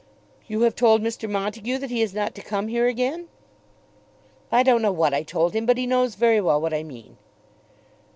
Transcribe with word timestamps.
"You 0.47 0.61
have 0.61 0.73
told 0.75 1.03
Mr. 1.03 1.29
Montague 1.29 1.77
that 1.77 1.91
he 1.91 2.01
is 2.01 2.11
not 2.15 2.33
to 2.33 2.41
come 2.41 2.69
here 2.69 2.87
again?" 2.87 3.27
"I 4.51 4.63
don't 4.63 4.81
know 4.81 4.91
what 4.91 5.13
I 5.13 5.21
told 5.21 5.53
him, 5.53 5.67
but 5.67 5.77
he 5.77 5.85
knows 5.85 6.15
very 6.15 6.41
well 6.41 6.59
what 6.59 6.73
I 6.73 6.81
mean." 6.81 7.17